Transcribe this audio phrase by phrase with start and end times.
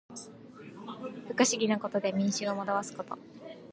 [1.27, 3.19] 不可思議なことで民衆を惑わすこと。